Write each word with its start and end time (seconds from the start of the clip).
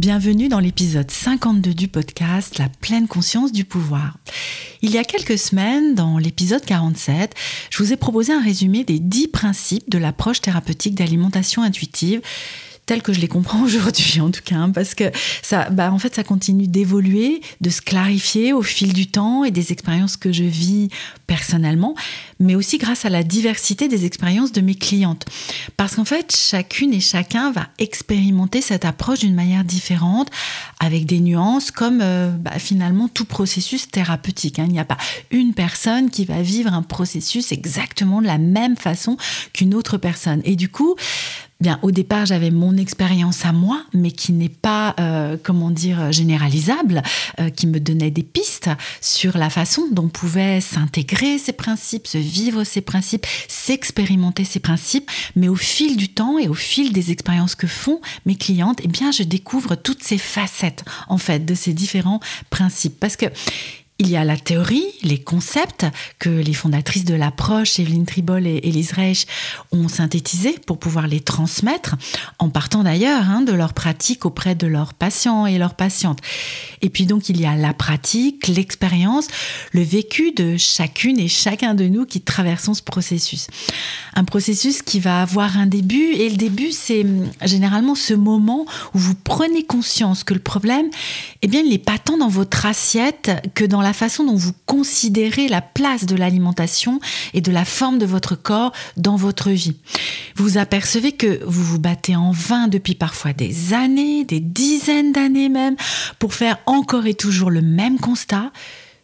Bienvenue 0.00 0.48
dans 0.48 0.60
l'épisode 0.60 1.10
52 1.10 1.74
du 1.74 1.86
podcast 1.86 2.56
La 2.56 2.70
pleine 2.70 3.06
conscience 3.06 3.52
du 3.52 3.66
pouvoir. 3.66 4.16
Il 4.80 4.92
y 4.92 4.96
a 4.96 5.04
quelques 5.04 5.36
semaines, 5.36 5.94
dans 5.94 6.16
l'épisode 6.16 6.64
47, 6.64 7.34
je 7.68 7.82
vous 7.82 7.92
ai 7.92 7.96
proposé 7.98 8.32
un 8.32 8.40
résumé 8.40 8.82
des 8.82 8.98
10 8.98 9.28
principes 9.28 9.90
de 9.90 9.98
l'approche 9.98 10.40
thérapeutique 10.40 10.94
d'alimentation 10.94 11.62
intuitive 11.62 12.22
tel 12.90 13.02
que 13.02 13.12
je 13.12 13.20
les 13.20 13.28
comprends 13.28 13.62
aujourd'hui 13.64 14.20
en 14.20 14.32
tout 14.32 14.40
cas, 14.44 14.56
hein, 14.56 14.70
parce 14.70 14.96
que 14.96 15.04
ça, 15.42 15.70
bah, 15.70 15.92
en 15.92 15.98
fait, 16.00 16.12
ça 16.12 16.24
continue 16.24 16.66
d'évoluer, 16.66 17.40
de 17.60 17.70
se 17.70 17.80
clarifier 17.80 18.52
au 18.52 18.62
fil 18.62 18.92
du 18.92 19.06
temps 19.06 19.44
et 19.44 19.52
des 19.52 19.70
expériences 19.70 20.16
que 20.16 20.32
je 20.32 20.42
vis 20.42 20.88
personnellement, 21.28 21.94
mais 22.40 22.56
aussi 22.56 22.78
grâce 22.78 23.04
à 23.04 23.08
la 23.08 23.22
diversité 23.22 23.86
des 23.86 24.06
expériences 24.06 24.50
de 24.50 24.60
mes 24.60 24.74
clientes. 24.74 25.24
Parce 25.76 25.94
qu'en 25.94 26.04
fait, 26.04 26.34
chacune 26.34 26.92
et 26.92 26.98
chacun 26.98 27.52
va 27.52 27.68
expérimenter 27.78 28.60
cette 28.60 28.84
approche 28.84 29.20
d'une 29.20 29.36
manière 29.36 29.62
différente, 29.62 30.28
avec 30.80 31.06
des 31.06 31.20
nuances, 31.20 31.70
comme 31.70 32.00
euh, 32.02 32.30
bah, 32.30 32.58
finalement 32.58 33.06
tout 33.06 33.24
processus 33.24 33.88
thérapeutique. 33.88 34.58
Hein. 34.58 34.64
Il 34.66 34.72
n'y 34.72 34.80
a 34.80 34.84
pas 34.84 34.98
une 35.30 35.54
personne 35.54 36.10
qui 36.10 36.24
va 36.24 36.42
vivre 36.42 36.74
un 36.74 36.82
processus 36.82 37.52
exactement 37.52 38.20
de 38.20 38.26
la 38.26 38.38
même 38.38 38.76
façon 38.76 39.16
qu'une 39.52 39.76
autre 39.76 39.96
personne. 39.96 40.40
Et 40.44 40.56
du 40.56 40.68
coup, 40.68 40.96
Bien, 41.60 41.78
au 41.82 41.90
départ, 41.90 42.24
j'avais 42.24 42.50
mon 42.50 42.78
expérience 42.78 43.44
à 43.44 43.52
moi, 43.52 43.84
mais 43.92 44.12
qui 44.12 44.32
n'est 44.32 44.48
pas, 44.48 44.94
euh, 44.98 45.36
comment 45.42 45.70
dire, 45.70 46.10
généralisable, 46.10 47.02
euh, 47.38 47.50
qui 47.50 47.66
me 47.66 47.78
donnait 47.78 48.10
des 48.10 48.22
pistes 48.22 48.70
sur 49.02 49.36
la 49.36 49.50
façon 49.50 49.86
dont 49.92 50.08
pouvaient 50.08 50.62
s'intégrer 50.62 51.36
ces 51.36 51.52
principes, 51.52 52.06
se 52.06 52.16
vivre 52.16 52.64
ces 52.64 52.80
principes, 52.80 53.26
s'expérimenter 53.46 54.44
ces 54.44 54.60
principes. 54.60 55.10
Mais 55.36 55.48
au 55.48 55.54
fil 55.54 55.98
du 55.98 56.08
temps 56.08 56.38
et 56.38 56.48
au 56.48 56.54
fil 56.54 56.94
des 56.94 57.10
expériences 57.10 57.54
que 57.54 57.66
font 57.66 58.00
mes 58.24 58.36
clientes, 58.36 58.80
eh 58.82 58.88
bien, 58.88 59.10
je 59.10 59.22
découvre 59.22 59.74
toutes 59.74 60.02
ces 60.02 60.18
facettes, 60.18 60.84
en 61.08 61.18
fait, 61.18 61.44
de 61.44 61.54
ces 61.54 61.74
différents 61.74 62.20
principes. 62.48 62.98
Parce 62.98 63.16
que 63.16 63.26
il 64.00 64.08
y 64.08 64.16
a 64.16 64.24
la 64.24 64.38
théorie, 64.38 64.86
les 65.02 65.18
concepts 65.18 65.84
que 66.18 66.30
les 66.30 66.54
fondatrices 66.54 67.04
de 67.04 67.14
l'approche, 67.14 67.78
Evelyne 67.78 68.06
Tribol 68.06 68.46
et 68.46 68.60
Elise 68.64 68.92
Reich, 68.92 69.26
ont 69.72 69.88
synthétisés 69.88 70.58
pour 70.66 70.78
pouvoir 70.78 71.06
les 71.06 71.20
transmettre, 71.20 71.96
en 72.38 72.48
partant 72.48 72.82
d'ailleurs 72.82 73.28
hein, 73.28 73.42
de 73.42 73.52
leur 73.52 73.74
pratique 73.74 74.24
auprès 74.24 74.54
de 74.54 74.66
leurs 74.66 74.94
patients 74.94 75.44
et 75.44 75.58
leurs 75.58 75.74
patientes. 75.74 76.20
Et 76.80 76.88
puis 76.88 77.04
donc 77.04 77.28
il 77.28 77.38
y 77.38 77.44
a 77.44 77.54
la 77.56 77.74
pratique, 77.74 78.48
l'expérience, 78.48 79.28
le 79.72 79.82
vécu 79.82 80.32
de 80.32 80.56
chacune 80.56 81.20
et 81.20 81.28
chacun 81.28 81.74
de 81.74 81.84
nous 81.84 82.06
qui 82.06 82.22
traversons 82.22 82.72
ce 82.72 82.82
processus. 82.82 83.48
Un 84.14 84.24
processus 84.24 84.80
qui 84.80 84.98
va 84.98 85.20
avoir 85.20 85.58
un 85.58 85.66
début, 85.66 86.14
et 86.14 86.30
le 86.30 86.36
début 86.36 86.72
c'est 86.72 87.02
hum, 87.02 87.28
généralement 87.44 87.94
ce 87.94 88.14
moment 88.14 88.64
où 88.94 88.98
vous 88.98 89.14
prenez 89.14 89.62
conscience 89.64 90.24
que 90.24 90.32
le 90.32 90.40
problème, 90.40 90.86
eh 91.42 91.48
bien 91.48 91.60
il 91.60 91.68
n'est 91.68 91.76
pas 91.76 91.98
tant 91.98 92.16
dans 92.16 92.28
votre 92.28 92.64
assiette 92.64 93.30
que 93.54 93.66
dans 93.66 93.82
la 93.82 93.89
la 93.90 93.94
façon 93.94 94.22
dont 94.22 94.36
vous 94.36 94.52
considérez 94.66 95.48
la 95.48 95.60
place 95.60 96.06
de 96.06 96.14
l'alimentation 96.14 97.00
et 97.34 97.40
de 97.40 97.50
la 97.50 97.64
forme 97.64 97.98
de 97.98 98.06
votre 98.06 98.36
corps 98.36 98.72
dans 98.96 99.16
votre 99.16 99.50
vie. 99.50 99.74
Vous 100.36 100.58
apercevez 100.58 101.10
que 101.10 101.42
vous 101.44 101.64
vous 101.64 101.80
battez 101.80 102.14
en 102.14 102.30
vain 102.30 102.68
depuis 102.68 102.94
parfois 102.94 103.32
des 103.32 103.74
années, 103.74 104.24
des 104.24 104.38
dizaines 104.38 105.10
d'années 105.10 105.48
même, 105.48 105.74
pour 106.20 106.34
faire 106.34 106.60
encore 106.66 107.08
et 107.08 107.14
toujours 107.14 107.50
le 107.50 107.62
même 107.62 107.98
constat. 107.98 108.52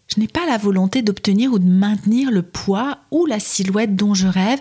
Je 0.06 0.20
n'ai 0.20 0.28
pas 0.28 0.46
la 0.46 0.56
volonté 0.56 1.02
d'obtenir 1.02 1.52
ou 1.52 1.58
de 1.58 1.68
maintenir 1.68 2.30
le 2.30 2.42
poids 2.42 2.98
ou 3.10 3.26
la 3.26 3.40
silhouette 3.40 3.96
dont 3.96 4.14
je 4.14 4.28
rêve 4.28 4.60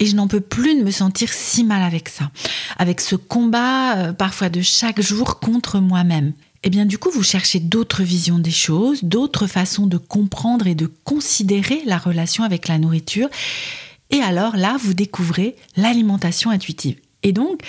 et 0.00 0.06
je 0.06 0.16
n'en 0.16 0.26
peux 0.26 0.40
plus 0.40 0.76
de 0.76 0.82
me 0.82 0.90
sentir 0.90 1.32
si 1.32 1.62
mal 1.62 1.84
avec 1.84 2.08
ça, 2.08 2.32
avec 2.78 3.00
ce 3.00 3.14
combat 3.14 3.96
euh, 3.96 4.12
parfois 4.12 4.48
de 4.48 4.60
chaque 4.60 5.00
jour 5.00 5.38
contre 5.38 5.78
moi-même 5.78 6.32
eh 6.64 6.70
bien 6.70 6.86
du 6.86 6.98
coup 6.98 7.10
vous 7.10 7.22
cherchez 7.22 7.60
d'autres 7.60 8.02
visions 8.02 8.38
des 8.38 8.50
choses, 8.50 9.02
d'autres 9.02 9.46
façons 9.46 9.86
de 9.86 9.96
comprendre 9.96 10.66
et 10.66 10.74
de 10.74 10.90
considérer 11.04 11.82
la 11.86 11.98
relation 11.98 12.44
avec 12.44 12.68
la 12.68 12.78
nourriture. 12.78 13.28
Et 14.10 14.20
alors 14.20 14.56
là, 14.56 14.76
vous 14.78 14.94
découvrez 14.94 15.56
l'alimentation 15.76 16.50
intuitive. 16.50 16.96
Et 17.24 17.32
donc, 17.32 17.62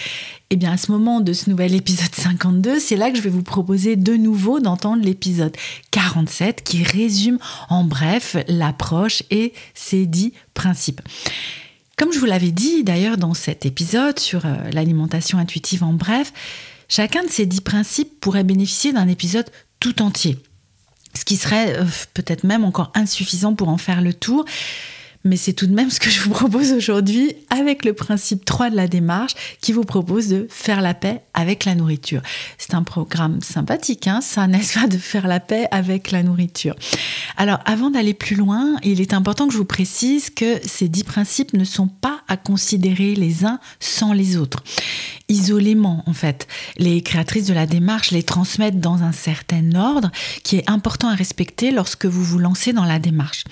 eh 0.50 0.56
bien, 0.56 0.72
à 0.72 0.78
ce 0.78 0.92
moment 0.92 1.22
de 1.22 1.32
ce 1.32 1.50
nouvel 1.50 1.74
épisode 1.74 2.14
52, 2.16 2.80
c'est 2.80 2.96
là 2.96 3.12
que 3.12 3.18
je 3.18 3.22
vais 3.22 3.30
vous 3.30 3.44
proposer 3.44 3.96
de 3.96 4.16
nouveau 4.16 4.60
d'entendre 4.60 5.04
l'épisode 5.04 5.56
47 5.92 6.64
qui 6.64 6.84
résume 6.84 7.40
en 7.70 7.84
bref 7.84 8.36
l'approche 8.48 9.24
et 9.32 9.54
ses 9.74 10.06
dix 10.06 10.34
principes. 10.54 11.02
Comme 11.98 12.12
je 12.12 12.20
vous 12.20 12.26
l'avais 12.26 12.52
dit 12.52 12.84
d'ailleurs 12.84 13.18
dans 13.18 13.36
cet 13.36 13.66
épisode 13.66 14.18
sur 14.20 14.46
euh, 14.46 14.56
l'alimentation 14.72 15.38
intuitive 15.38 15.84
en 15.84 15.94
bref, 15.94 16.34
Chacun 16.96 17.24
de 17.24 17.30
ces 17.32 17.48
dix 17.48 17.62
principes 17.62 18.20
pourrait 18.20 18.44
bénéficier 18.44 18.94
d'un 18.94 19.08
épisode 19.08 19.50
tout 19.80 20.04
entier, 20.04 20.38
ce 21.16 21.26
qui 21.26 21.38
serait 21.38 21.76
euh, 21.80 21.86
peut-être 22.14 22.44
même 22.44 22.64
encore 22.64 22.92
insuffisant 22.94 23.56
pour 23.56 23.70
en 23.70 23.80
faire 23.80 24.00
le 24.00 24.14
tour. 24.14 24.46
Mais 25.24 25.38
c'est 25.38 25.54
tout 25.54 25.68
de 25.68 25.74
même 25.74 25.90
ce 25.90 26.00
que 26.00 26.10
je 26.10 26.20
vous 26.22 26.32
propose 26.32 26.74
aujourd'hui 26.74 27.36
avec 27.50 27.86
le 27.86 27.94
principe 27.94 28.44
3 28.44 28.70
de 28.70 28.76
la 28.76 28.88
démarche 28.88 29.34
qui 29.62 29.72
vous 29.72 29.84
propose 29.84 30.28
de 30.28 30.48
faire 30.50 30.82
la 30.82 30.94
paix 30.94 31.22
avec 31.34 31.66
la 31.66 31.76
nourriture. 31.76 32.22
C'est 32.58 32.74
un 32.74 32.84
programme 32.84 33.42
sympathique, 33.42 34.08
hein, 34.08 34.20
ça, 34.22 34.48
n'est-ce 34.48 34.80
pas, 34.80 34.88
de 34.88 34.98
faire 34.98 35.28
la 35.28 35.40
paix 35.40 35.68
avec 35.72 36.12
la 36.12 36.24
nourriture. 36.24 36.76
Alors, 37.38 37.60
avant 37.66 37.90
d'aller 37.90 38.14
plus 38.14 38.36
loin, 38.36 38.76
il 38.84 39.00
est 39.00 39.14
important 39.14 39.48
que 39.48 39.54
je 39.54 39.58
vous 39.58 39.66
précise 39.66 40.30
que 40.30 40.60
ces 40.66 40.90
dix 40.90 41.04
principes 41.04 41.54
ne 41.54 41.64
sont 41.64 41.88
pas 41.88 42.22
à 42.28 42.38
considérer 42.38 43.16
les 43.16 43.46
uns 43.46 43.60
sans 43.80 44.14
les 44.14 44.38
autres 44.38 44.64
isolément 45.30 46.04
en 46.06 46.14
fait. 46.14 46.48
Les 46.78 47.02
créatrices 47.02 47.48
de 47.48 47.54
la 47.54 47.66
démarche 47.66 48.12
les 48.12 48.24
transmettent 48.24 48.80
dans 48.80 49.04
un 49.04 49.12
certain 49.12 49.74
ordre 49.76 50.12
qui 50.44 50.58
est 50.58 50.70
important 50.70 51.10
à 51.10 51.16
respecter 51.16 51.72
lorsque 51.72 52.06
vous 52.06 52.24
vous 52.24 52.40
lancez 52.40 52.74
dans 52.74 52.86
la 52.86 53.00
démarche. 53.00 53.46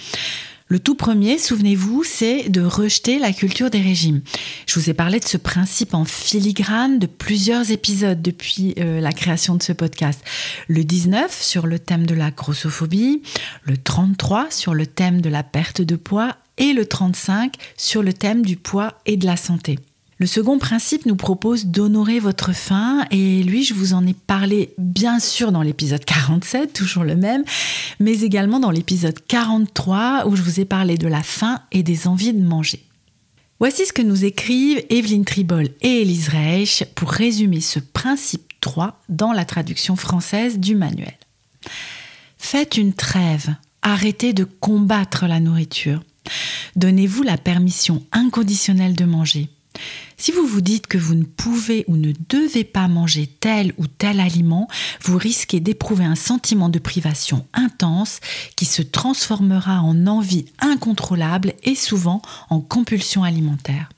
Le 0.72 0.80
tout 0.80 0.96
premier, 0.96 1.38
souvenez-vous, 1.38 2.06
c'est 2.06 2.48
de 2.48 2.62
rejeter 2.62 3.20
la 3.20 3.34
culture 3.34 3.70
des 3.70 3.82
régimes. 3.82 4.22
Je 4.68 4.80
vous 4.80 4.90
ai 4.90 4.94
parlé 4.94 5.20
de 5.20 5.26
ce 5.26 5.36
principe 5.36 5.94
en 5.94 6.06
filigrane 6.06 6.98
de 6.98 7.08
plusieurs 7.08 7.72
épisodes 7.72 8.22
depuis 8.22 8.76
euh, 8.80 9.02
la 9.02 9.12
création 9.12 9.56
de 9.56 9.62
ce 9.62 9.74
podcast. 9.74 10.24
Le 10.70 10.86
19 10.86 11.44
sur 11.44 11.68
le 11.68 11.78
thème 11.78 12.06
de 12.06 12.16
la 12.16 12.32
grossophobie, 12.32 13.22
le 13.64 13.76
33 13.76 14.50
sur 14.50 14.74
le 14.74 14.88
thème 14.88 15.20
de 15.20 15.28
la 15.28 15.44
perte 15.44 15.82
de 15.82 15.98
poids 15.98 16.38
et 16.58 16.72
le 16.72 16.86
35 16.86 17.54
sur 17.76 18.02
le 18.02 18.14
thème 18.14 18.46
du 18.46 18.56
poids 18.56 18.94
et 19.06 19.18
de 19.18 19.26
la 19.26 19.36
santé. 19.36 19.78
Le 20.22 20.28
second 20.28 20.60
principe 20.60 21.08
nous 21.08 21.16
propose 21.16 21.66
d'honorer 21.66 22.20
votre 22.20 22.54
faim 22.54 23.08
et 23.10 23.42
lui, 23.42 23.64
je 23.64 23.74
vous 23.74 23.96
en 23.96 24.06
ai 24.06 24.14
parlé 24.14 24.76
bien 24.78 25.20
sûr 25.20 25.52
dans 25.52 25.64
l'épisode 25.64 26.06
47, 26.06 26.74
toujours 26.74 27.04
le 27.04 27.16
même, 27.16 27.44
mais 28.00 28.20
également 28.22 28.60
dans 28.60 28.70
l'épisode 28.70 29.18
43 29.28 30.28
où 30.28 30.36
je 30.36 30.44
vous 30.44 30.60
ai 30.60 30.66
parlé 30.66 31.00
de 31.00 31.08
la 31.08 31.24
faim 31.24 31.60
et 31.72 31.82
des 31.82 32.08
envies 32.08 32.34
de 32.34 32.46
manger. 32.46 32.84
Voici 33.58 33.88
ce 33.88 33.94
que 33.94 34.04
nous 34.04 34.24
écrivent 34.24 34.86
Evelyne 34.92 35.26
Tribol 35.26 35.70
et 35.82 36.04
Elise 36.04 36.28
Reich 36.28 36.84
pour 36.94 37.10
résumer 37.10 37.60
ce 37.60 37.80
principe 37.80 38.54
3 38.62 39.02
dans 39.10 39.32
la 39.32 39.44
traduction 39.44 39.96
française 39.96 40.60
du 40.60 40.76
manuel. 40.76 41.18
Faites 42.38 42.78
une 42.78 42.94
trêve, 42.94 43.56
arrêtez 43.82 44.34
de 44.34 44.44
combattre 44.44 45.26
la 45.26 45.40
nourriture. 45.40 46.04
Donnez-vous 46.76 47.24
la 47.24 47.40
permission 47.40 48.04
inconditionnelle 48.12 48.96
de 48.96 49.06
manger 49.06 49.50
Si 50.18 50.32
vous 50.32 50.46
vous 50.46 50.62
dites 50.62 50.86
que 50.86 51.00
vous 51.00 51.16
ne 51.16 51.24
pouvez 51.24 51.84
ou 51.88 51.98
ne 51.98 52.14
devez 52.30 52.64
pas 52.64 52.88
manger 52.88 53.26
tel 53.26 53.74
ou 53.78 53.88
tel 53.88 54.20
aliment, 54.20 54.68
vous 55.02 55.18
risquez 55.18 55.60
d'éprouver 55.60 56.06
un 56.06 56.16
sentiment 56.16 56.70
de 56.70 56.78
privation 56.78 57.48
intense 57.54 58.20
qui 58.56 58.66
se 58.66 58.84
transformera 58.84 59.82
en 59.82 60.06
envie 60.06 60.46
incontrôlable 60.60 61.54
et 61.64 61.74
souvent 61.74 62.22
en 62.52 62.60
compulsion 62.60 63.24
alimentaire. 63.24 63.90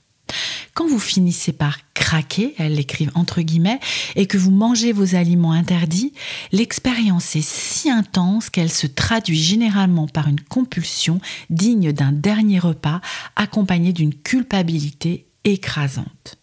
Quand 0.74 0.88
vous 0.88 1.00
finissez 1.00 1.52
par 1.52 1.78
craquer, 1.94 2.56
elle 2.58 2.76
l'écrivent 2.76 3.12
entre 3.16 3.42
guillemets, 3.42 3.80
et 4.16 4.26
que 4.26 4.38
vous 4.38 4.50
mangez 4.50 4.92
vos 4.92 5.16
aliments 5.16 5.52
interdits, 5.52 6.14
l'expérience 6.52 7.36
est 7.36 7.48
si 7.48 7.90
intense 7.90 8.50
qu'elle 8.50 8.72
se 8.72 8.88
traduit 8.88 9.38
généralement 9.38 10.08
par 10.08 10.28
une 10.28 10.40
compulsion 10.40 11.20
digne 11.50 11.92
d'un 11.92 12.12
dernier 12.12 12.60
repas 12.60 13.02
accompagnée 13.36 13.94
d'une 13.94 14.16
culpabilité 14.16 15.28
écrasante. 15.44 16.38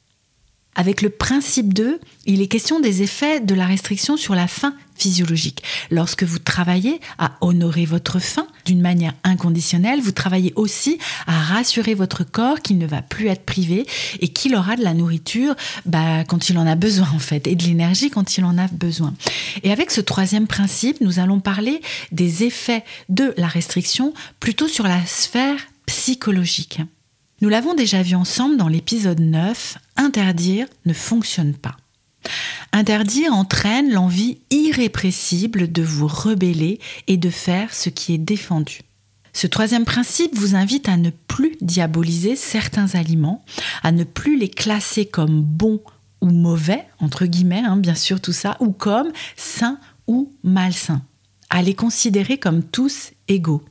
Avec 0.77 1.03
le 1.03 1.11
principe 1.11 1.75
2, 1.75 2.01
il 2.27 2.41
est 2.41 2.47
question 2.47 2.79
des 2.79 3.03
effets 3.03 3.41
de 3.41 3.55
la 3.55 3.67
restriction 3.67 4.17
sur 4.17 4.37
la 4.37 4.47
faim 4.47 4.73
physiologique. 4.95 5.63
Lorsque 5.91 6.23
vous 6.23 6.39
travaillez 6.39 7.01
à 7.19 7.33
honorer 7.41 7.87
votre 7.87 8.21
faim 8.21 8.47
d'une 8.65 8.81
manière 8.81 9.15
inconditionnelle, 9.25 10.01
vous 10.01 10.13
travaillez 10.13 10.53
aussi 10.55 10.99
à 11.27 11.39
rassurer 11.39 11.95
votre 11.95 12.23
corps 12.23 12.61
qu'il 12.61 12.79
ne 12.79 12.87
va 12.87 13.03
plus 13.03 13.27
être 13.27 13.45
privé 13.45 13.85
et 14.21 14.29
qu'il 14.29 14.55
aura 14.55 14.77
de 14.77 14.85
la 14.85 14.95
nourriture 14.95 15.57
bah, 15.87 16.25
quand 16.25 16.51
il 16.51 16.57
en 16.57 16.67
a 16.67 16.77
besoin 16.77 17.11
en 17.15 17.19
fait 17.19 17.47
et 17.49 17.57
de 17.57 17.65
l'énergie 17.65 18.11
quand 18.11 18.39
il 18.39 18.45
en 18.45 18.57
a 18.57 18.69
besoin. 18.69 19.13
Et 19.65 19.73
avec 19.73 19.91
ce 19.91 20.01
troisième 20.01 20.47
principe, 20.47 21.01
nous 21.01 21.19
allons 21.19 21.41
parler 21.41 21.83
des 22.13 22.45
effets 22.45 22.85
de 23.09 23.35
la 23.37 23.49
restriction 23.49 24.15
plutôt 24.39 24.69
sur 24.69 24.85
la 24.85 25.05
sphère 25.05 25.59
psychologique. 25.87 26.81
Nous 27.41 27.49
l'avons 27.49 27.73
déjà 27.73 28.03
vu 28.03 28.17
ensemble 28.17 28.59
dans 28.59 28.69
l'épisode 28.69 29.21
9, 29.21 29.79
interdire 29.97 30.67
ne 30.85 30.93
fonctionne 30.93 31.55
pas. 31.55 31.77
Interdire 32.73 33.33
entraîne 33.33 33.91
l'envie 33.91 34.39
irrépressible 34.51 35.73
de 35.73 35.83
vous 35.83 36.07
rebeller 36.07 36.79
et 37.07 37.17
de 37.17 37.31
faire 37.31 37.73
ce 37.73 37.89
qui 37.89 38.13
est 38.13 38.19
défendu. 38.19 38.81
Ce 39.33 39.47
troisième 39.47 39.87
principe 39.87 40.37
vous 40.37 40.55
invite 40.55 40.89
à 40.89 40.99
ne 40.99 41.09
plus 41.09 41.57
diaboliser 41.63 42.37
certains 42.37 42.95
aliments, 42.95 43.43
à 43.83 43.91
ne 43.91 44.05
plus 44.05 44.39
les 44.39 44.51
classer 44.51 45.07
comme 45.07 45.41
bons 45.41 45.81
ou 46.21 46.27
mauvais, 46.27 46.85
entre 46.99 47.25
guillemets, 47.25 47.63
hein, 47.65 47.79
bien 47.79 47.95
sûr 47.95 48.21
tout 48.21 48.33
ça, 48.33 48.59
ou 48.61 48.71
comme 48.71 49.13
sains 49.37 49.79
ou 50.07 50.31
malsains, 50.43 51.01
à 51.49 51.63
les 51.63 51.75
considérer 51.75 52.37
comme 52.37 52.63
tous 52.63 53.13
égaux. 53.29 53.63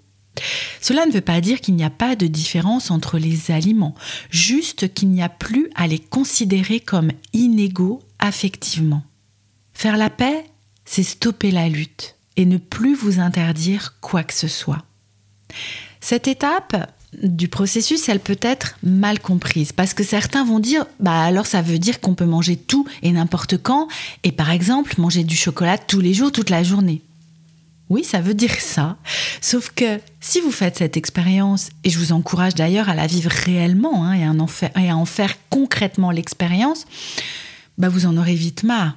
Cela 0.81 1.05
ne 1.05 1.11
veut 1.11 1.21
pas 1.21 1.41
dire 1.41 1.61
qu'il 1.61 1.75
n'y 1.75 1.83
a 1.83 1.89
pas 1.89 2.15
de 2.15 2.27
différence 2.27 2.91
entre 2.91 3.17
les 3.17 3.51
aliments, 3.51 3.95
juste 4.29 4.93
qu'il 4.93 5.09
n'y 5.09 5.21
a 5.21 5.29
plus 5.29 5.69
à 5.75 5.87
les 5.87 5.99
considérer 5.99 6.79
comme 6.79 7.11
inégaux 7.33 8.01
affectivement. 8.19 9.03
Faire 9.73 9.97
la 9.97 10.09
paix, 10.09 10.45
c'est 10.85 11.03
stopper 11.03 11.51
la 11.51 11.69
lutte 11.69 12.15
et 12.35 12.45
ne 12.45 12.57
plus 12.57 12.95
vous 12.95 13.19
interdire 13.19 13.95
quoi 14.01 14.23
que 14.23 14.33
ce 14.33 14.47
soit. 14.47 14.83
Cette 15.99 16.27
étape 16.27 16.91
du 17.21 17.47
processus, 17.47 18.07
elle 18.07 18.19
peut 18.19 18.37
être 18.41 18.77
mal 18.83 19.19
comprise 19.19 19.71
parce 19.71 19.93
que 19.93 20.03
certains 20.03 20.45
vont 20.45 20.59
dire 20.59 20.85
bah 20.99 21.23
alors 21.23 21.47
ça 21.47 21.61
veut 21.61 21.79
dire 21.79 21.99
qu'on 21.99 22.13
peut 22.13 22.25
manger 22.25 22.55
tout 22.55 22.85
et 23.01 23.11
n'importe 23.11 23.57
quand 23.57 23.87
et 24.23 24.31
par 24.31 24.51
exemple 24.51 24.93
manger 24.99 25.23
du 25.23 25.35
chocolat 25.35 25.77
tous 25.77 26.01
les 26.01 26.13
jours 26.13 26.31
toute 26.31 26.49
la 26.49 26.63
journée. 26.63 27.01
Oui, 27.89 28.03
ça 28.03 28.21
veut 28.21 28.35
dire 28.35 28.53
ça. 28.59 28.97
Sauf 29.41 29.71
que 29.71 29.99
si 30.21 30.39
vous 30.41 30.51
faites 30.51 30.77
cette 30.77 30.95
expérience, 30.95 31.69
et 31.83 31.89
je 31.89 31.97
vous 31.97 32.11
encourage 32.11 32.53
d'ailleurs 32.53 32.87
à 32.87 32.93
la 32.93 33.07
vivre 33.07 33.31
réellement 33.31 34.05
hein, 34.05 34.13
et, 34.13 34.23
à 34.23 34.95
en 34.95 35.05
faire, 35.05 35.35
concrètement 35.49 36.11
l'expérience, 36.11 36.85
bah 37.79 37.89
vous 37.89 38.05
en 38.05 38.15
aurez 38.17 38.35
vite 38.35 38.63
marre. 38.63 38.95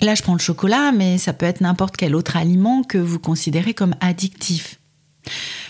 Là, 0.00 0.16
je 0.16 0.22
prends 0.22 0.32
le 0.32 0.40
chocolat, 0.40 0.90
mais 0.90 1.18
ça 1.18 1.32
peut 1.32 1.46
être 1.46 1.60
n'importe 1.60 1.96
quel 1.96 2.16
autre 2.16 2.36
aliment 2.36 2.82
que 2.82 2.98
vous 2.98 3.20
considérez 3.20 3.74
comme 3.74 3.94
addictif. 4.00 4.80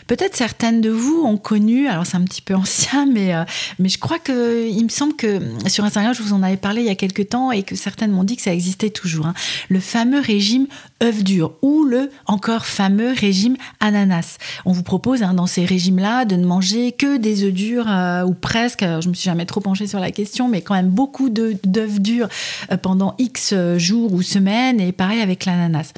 Peut-être 0.07 0.37
certaines 0.37 0.81
de 0.81 0.91
vous 0.91 1.23
ont 1.25 1.37
connu, 1.37 1.87
alors 1.89 2.07
c'est 2.07 2.17
un 2.17 2.25
petit 2.25 2.43
peu 2.43 2.55
ancien, 2.57 3.07
mais, 3.07 3.35
euh, 3.35 3.45
mais 3.79 3.89
je 3.89 3.99
crois 3.99 4.19
que 4.19 4.69
il 4.69 4.83
me 4.85 4.89
semble 4.89 5.15
que 5.15 5.41
sur 5.69 5.85
Instagram, 5.85 6.15
je 6.15 6.23
vous 6.23 6.33
en 6.33 6.43
avais 6.43 6.57
parlé 6.57 6.83
il 6.83 6.87
y 6.87 6.91
a 6.91 6.95
quelques 6.95 7.29
temps 7.29 7.53
et 7.53 7.63
que 7.63 7.77
certaines 7.77 8.11
m'ont 8.11 8.25
dit 8.25 8.37
que 8.37 8.43
ça 8.43 8.53
existait 8.53 8.91
toujours. 8.91 9.27
Hein. 9.27 9.35
Le 9.69 9.81
fameux 9.81 10.21
régime 10.21 10.67
œuf 11.03 11.23
dur 11.23 11.53
ou 11.63 11.85
le 11.85 12.11
encore 12.27 12.67
fameux 12.67 13.13
régime 13.13 13.57
ananas. 13.81 14.39
On 14.65 14.73
vous 14.73 14.83
propose 14.83 15.23
hein, 15.23 15.35
dans 15.35 15.47
ces 15.47 15.65
régimes-là 15.65 16.25
de 16.25 16.37
ne 16.37 16.47
manger 16.47 16.93
que 16.93 17.17
des 17.17 17.45
œufs 17.45 17.53
durs 17.53 17.87
euh, 17.89 18.25
ou 18.25 18.35
presque. 18.35 18.83
je 18.83 19.09
me 19.09 19.15
suis 19.15 19.25
jamais 19.25 19.47
trop 19.47 19.61
penchée 19.61 19.87
sur 19.87 20.01
la 20.01 20.11
question, 20.11 20.49
mais 20.49 20.63
quand 20.63 20.75
même 20.75 20.91
beaucoup 20.91 21.29
d'œufs 21.29 22.01
durs 22.01 22.29
euh, 22.71 22.77
pendant 22.77 23.15
X 23.19 23.55
jours 23.77 24.13
ou 24.13 24.23
semaines 24.23 24.81
et 24.81 24.93
pareil 24.93 25.21
avec 25.21 25.45
l'ananas. 25.45 25.93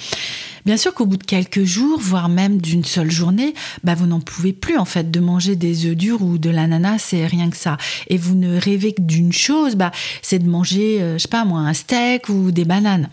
Bien 0.64 0.78
sûr 0.78 0.94
qu'au 0.94 1.04
bout 1.04 1.18
de 1.18 1.24
quelques 1.24 1.64
jours, 1.64 2.00
voire 2.00 2.30
même 2.30 2.58
d'une 2.58 2.84
seule 2.84 3.10
journée, 3.10 3.52
bah 3.82 3.94
vous 3.94 4.06
n'en 4.06 4.20
pouvez 4.20 4.54
plus 4.54 4.78
en 4.78 4.86
fait 4.86 5.10
de 5.10 5.20
manger 5.20 5.56
des 5.56 5.84
œufs 5.84 5.94
durs 5.94 6.22
ou 6.22 6.38
de 6.38 6.48
l'ananas, 6.48 7.00
c'est 7.00 7.26
rien 7.26 7.50
que 7.50 7.56
ça. 7.56 7.76
Et 8.08 8.16
vous 8.16 8.34
ne 8.34 8.58
rêvez 8.58 8.94
que 8.94 9.02
d'une 9.02 9.32
chose, 9.32 9.74
bah, 9.74 9.92
c'est 10.22 10.38
de 10.38 10.48
manger, 10.48 11.02
euh, 11.02 11.18
je 11.18 11.22
sais 11.22 11.28
pas 11.28 11.44
moi, 11.44 11.60
un 11.60 11.74
steak 11.74 12.30
ou 12.30 12.50
des 12.50 12.64
bananes. 12.64 13.10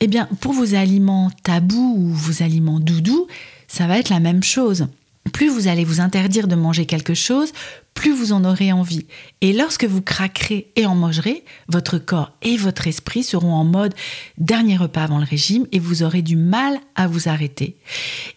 Eh 0.00 0.06
bien, 0.06 0.26
pour 0.40 0.54
vos 0.54 0.74
aliments 0.74 1.09
tabous 1.42 1.96
ou 1.98 2.08
vos 2.12 2.42
aliments 2.42 2.80
doudous, 2.80 3.26
ça 3.68 3.86
va 3.86 3.98
être 3.98 4.10
la 4.10 4.20
même 4.20 4.42
chose. 4.42 4.88
Plus 5.32 5.48
vous 5.48 5.68
allez 5.68 5.84
vous 5.84 6.00
interdire 6.00 6.48
de 6.48 6.56
manger 6.56 6.86
quelque 6.86 7.14
chose, 7.14 7.52
plus 7.94 8.12
vous 8.12 8.32
en 8.32 8.44
aurez 8.44 8.72
envie. 8.72 9.06
Et 9.42 9.52
lorsque 9.52 9.84
vous 9.84 10.00
craquerez 10.00 10.72
et 10.76 10.86
en 10.86 10.94
mangerez, 10.94 11.44
votre 11.68 11.98
corps 11.98 12.32
et 12.42 12.56
votre 12.56 12.86
esprit 12.86 13.22
seront 13.22 13.52
en 13.52 13.64
mode 13.64 13.94
dernier 14.38 14.76
repas 14.76 15.04
avant 15.04 15.18
le 15.18 15.24
régime 15.24 15.66
et 15.72 15.78
vous 15.78 16.02
aurez 16.02 16.22
du 16.22 16.36
mal 16.36 16.78
à 16.94 17.06
vous 17.06 17.28
arrêter. 17.28 17.76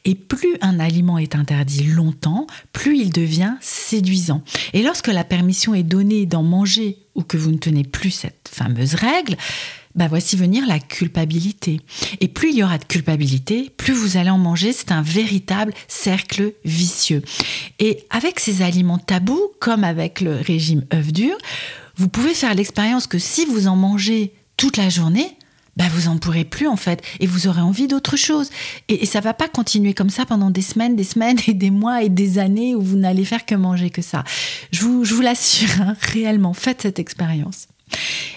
Et 0.06 0.16
plus 0.16 0.58
un 0.62 0.80
aliment 0.80 1.18
est 1.18 1.36
interdit 1.36 1.86
longtemps, 1.86 2.48
plus 2.74 3.00
il 3.00 3.12
devient 3.12 3.56
séduisant. 3.62 4.44
Et 4.74 4.84
lorsque 4.84 5.08
la 5.08 5.24
permission 5.24 5.74
est 5.74 5.84
donnée 5.84 6.26
d'en 6.26 6.44
manger 6.44 6.98
ou 7.16 7.24
que 7.24 7.38
vous 7.38 7.52
ne 7.52 7.58
tenez 7.58 7.84
plus 7.84 8.12
cette 8.12 8.50
fameuse 8.52 8.96
règle, 8.96 9.38
bah 9.96 10.08
voici 10.08 10.36
venir 10.36 10.66
la 10.66 10.80
culpabilité. 10.80 11.82
Et 12.20 12.28
plus 12.28 12.50
il 12.50 12.58
y 12.58 12.64
aura 12.64 12.78
de 12.78 12.86
culpabilité, 12.86 13.72
plus 13.78 13.94
vous 13.94 14.18
allez 14.18 14.30
en 14.30 14.38
manger, 14.38 14.74
c'est 14.74 14.92
un 14.92 15.02
véritable 15.02 15.74
cercle 15.88 16.54
vicieux. 16.66 17.22
Et 17.80 18.06
avec 18.10 18.40
ces 18.40 18.62
aliments 18.62 18.98
tabous, 18.98 19.52
comme 19.60 19.84
avec 19.84 20.22
le 20.22 20.36
régime 20.36 20.86
œuf 20.94 21.12
dur, 21.14 21.38
vous 21.96 22.08
pouvez 22.08 22.34
faire 22.34 22.56
l'expérience 22.56 23.06
que 23.08 23.20
si 23.20 23.46
vous 23.46 23.68
en 23.68 23.76
mangez 23.76 24.34
toute 24.58 24.78
la 24.78 24.90
journée, 24.90 25.38
bah 25.78 25.86
vous 25.92 26.08
en 26.08 26.18
pourrez 26.18 26.44
plus 26.44 26.68
en 26.68 26.76
fait. 26.76 27.04
Et 27.20 27.28
vous 27.28 27.48
aurez 27.48 27.62
envie 27.62 27.88
d'autre 27.88 28.16
chose. 28.18 28.50
Et, 28.90 29.06
ça 29.06 29.22
va 29.22 29.34
pas 29.34 29.48
continuer 29.48 29.94
comme 29.94 30.10
ça 30.10 30.26
pendant 30.26 30.50
des 30.50 30.62
semaines 30.62 30.96
des 30.96 31.04
semaines 31.04 31.38
et 31.48 31.54
des 31.54 31.72
mois 31.72 32.04
et 32.04 32.10
des 32.10 32.40
années 32.40 32.76
où 32.76 32.82
vous 32.82 32.98
n'allez 32.98 33.26
faire 33.26 33.46
que 33.46 33.56
manger 33.56 33.90
que 33.90 34.02
ça. 34.02 34.24
Je 34.72 34.82
vous, 34.82 35.06
je 35.06 35.14
vous 35.14 35.22
l'assure 35.22 35.82
hein, 35.82 35.96
réellement 36.02 36.54
faites 36.54 36.82
cette 36.82 37.00
expérience 37.00 37.68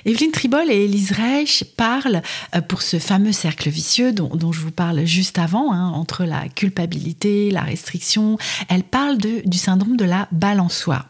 Evelyne 0.04 0.30
Tribol 0.30 0.70
et 0.70 0.84
Elise 0.84 1.10
Reich 1.10 1.64
parlent 1.76 2.22
euh, 2.54 2.60
pour 2.60 2.82
ce 2.82 2.98
fameux 2.98 3.32
cercle 3.32 3.68
vicieux 3.68 4.12
dont, 4.12 4.52
je 4.52 4.60
vous 4.60 4.70
parle 4.70 5.04
juste 5.04 5.38
avant, 5.38 5.72
hein, 5.72 5.88
entre 5.90 6.24
la 6.24 6.48
culpabilité, 6.48 7.50
la 7.50 7.62
restriction. 7.62 8.38
Elles 8.68 8.84
parlent 8.84 9.18
du 9.18 9.58
syndrome 9.58 9.96
de 9.96 10.04
la 10.04 10.28
balançoire. 10.30 11.08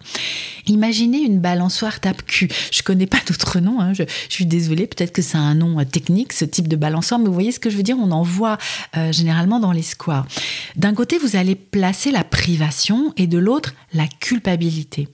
Imaginez 0.66 1.18
une 1.18 1.40
balançoire 1.40 2.00
tape-cul. 2.00 2.48
Je 2.72 2.82
connais 2.82 3.06
pas 3.06 3.20
d'autre 3.26 3.60
nom, 3.60 3.80
hein, 3.80 3.92
je, 3.92 4.02
suis 4.28 4.46
désolée, 4.46 4.86
peut-être 4.86 5.12
que 5.12 5.22
c'est 5.22 5.36
un 5.36 5.54
nom 5.54 5.78
euh, 5.78 5.84
technique, 5.84 6.32
ce 6.32 6.44
type 6.44 6.66
de 6.66 6.76
balançoire, 6.76 7.20
mais 7.20 7.26
vous 7.26 7.34
voyez 7.34 7.52
ce 7.52 7.60
que 7.60 7.70
je 7.70 7.76
veux 7.76 7.82
dire, 7.82 7.96
on 8.00 8.10
en 8.10 8.22
voit 8.22 8.58
euh, 8.96 9.12
généralement 9.12 9.60
dans 9.60 9.72
les 9.72 9.82
squares. 9.82 10.26
D'un 10.74 10.94
côté, 10.94 11.18
vous 11.18 11.36
allez 11.36 11.54
placer 11.54 12.10
la 12.10 12.24
privation 12.24 13.12
et 13.16 13.26
de 13.26 13.38
l'autre, 13.38 13.74
la 13.92 14.06
culpabilité. 14.06 15.08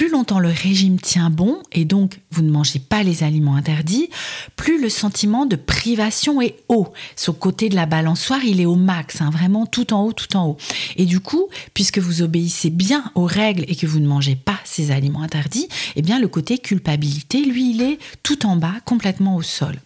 Plus 0.00 0.08
longtemps 0.08 0.38
le 0.38 0.48
régime 0.48 0.98
tient 0.98 1.28
bon 1.28 1.58
et 1.72 1.84
donc 1.84 2.20
vous 2.30 2.40
ne 2.40 2.50
mangez 2.50 2.78
pas 2.78 3.02
les 3.02 3.22
aliments 3.22 3.56
interdits, 3.56 4.08
plus 4.56 4.80
le 4.80 4.88
sentiment 4.88 5.44
de 5.44 5.56
privation 5.56 6.40
est 6.40 6.56
haut. 6.70 6.88
Ce 7.16 7.30
côté 7.30 7.68
de 7.68 7.74
la 7.74 7.84
balançoire, 7.84 8.42
il 8.42 8.62
est 8.62 8.64
au 8.64 8.76
max, 8.76 9.20
hein, 9.20 9.28
vraiment 9.28 9.66
tout 9.66 9.92
en 9.92 10.04
haut, 10.04 10.14
tout 10.14 10.38
en 10.38 10.46
haut. 10.46 10.56
Et 10.96 11.04
du 11.04 11.20
coup, 11.20 11.48
puisque 11.74 11.98
vous 11.98 12.22
obéissez 12.22 12.70
bien 12.70 13.12
aux 13.14 13.26
règles 13.26 13.66
et 13.68 13.76
que 13.76 13.86
vous 13.86 14.00
ne 14.00 14.08
mangez 14.08 14.36
pas 14.36 14.58
ces 14.64 14.90
aliments 14.90 15.20
interdits, 15.20 15.68
eh 15.96 16.00
bien 16.00 16.18
le 16.18 16.28
côté 16.28 16.56
culpabilité, 16.56 17.44
lui, 17.44 17.72
il 17.72 17.82
est 17.82 17.98
tout 18.22 18.46
en 18.46 18.56
bas, 18.56 18.76
complètement 18.86 19.36
au 19.36 19.42
sol. 19.42 19.76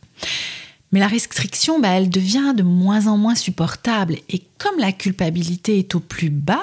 Mais 0.94 1.00
la 1.00 1.08
restriction, 1.08 1.80
bah, 1.80 1.88
elle 1.88 2.08
devient 2.08 2.54
de 2.56 2.62
moins 2.62 3.08
en 3.08 3.16
moins 3.16 3.34
supportable. 3.34 4.14
Et 4.28 4.44
comme 4.58 4.78
la 4.78 4.92
culpabilité 4.92 5.80
est 5.80 5.96
au 5.96 5.98
plus 5.98 6.30
bas, 6.30 6.62